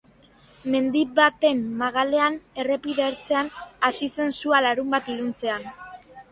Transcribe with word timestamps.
Mendi 0.75 1.03
baten 1.19 1.61
magalean, 1.81 2.39
errepide 2.65 3.07
ertzean, 3.09 3.53
hasi 3.91 4.13
zen 4.17 4.35
sua 4.41 4.67
larunbat 4.67 5.15
iluntzean. 5.19 5.73